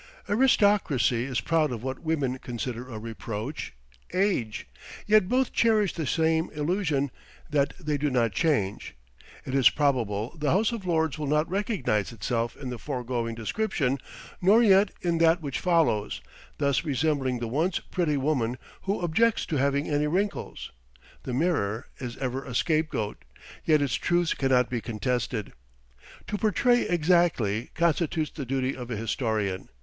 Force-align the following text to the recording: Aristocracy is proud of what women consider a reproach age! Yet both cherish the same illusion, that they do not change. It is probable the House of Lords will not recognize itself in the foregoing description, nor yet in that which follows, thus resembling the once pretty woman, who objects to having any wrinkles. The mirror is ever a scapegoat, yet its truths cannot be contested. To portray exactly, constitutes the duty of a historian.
Aristocracy 0.27 1.25
is 1.25 1.41
proud 1.41 1.71
of 1.71 1.83
what 1.83 1.99
women 2.01 2.39
consider 2.39 2.89
a 2.89 2.97
reproach 2.97 3.71
age! 4.15 4.65
Yet 5.05 5.29
both 5.29 5.53
cherish 5.53 5.93
the 5.93 6.07
same 6.07 6.49
illusion, 6.55 7.11
that 7.51 7.75
they 7.79 7.99
do 7.99 8.09
not 8.09 8.31
change. 8.31 8.95
It 9.45 9.53
is 9.53 9.69
probable 9.69 10.35
the 10.35 10.49
House 10.49 10.71
of 10.71 10.87
Lords 10.87 11.19
will 11.19 11.27
not 11.27 11.47
recognize 11.47 12.11
itself 12.11 12.57
in 12.57 12.71
the 12.71 12.79
foregoing 12.79 13.35
description, 13.35 13.99
nor 14.41 14.63
yet 14.63 14.89
in 15.03 15.19
that 15.19 15.39
which 15.39 15.59
follows, 15.59 16.19
thus 16.57 16.83
resembling 16.83 17.37
the 17.37 17.47
once 17.47 17.77
pretty 17.77 18.17
woman, 18.17 18.57
who 18.81 19.01
objects 19.01 19.45
to 19.45 19.57
having 19.57 19.87
any 19.87 20.07
wrinkles. 20.07 20.71
The 21.21 21.33
mirror 21.35 21.85
is 21.99 22.17
ever 22.17 22.43
a 22.43 22.55
scapegoat, 22.55 23.23
yet 23.65 23.83
its 23.83 23.93
truths 23.93 24.33
cannot 24.33 24.67
be 24.67 24.81
contested. 24.81 25.53
To 26.25 26.39
portray 26.39 26.87
exactly, 26.89 27.69
constitutes 27.75 28.31
the 28.31 28.47
duty 28.47 28.75
of 28.75 28.89
a 28.89 28.97
historian. 28.97 29.69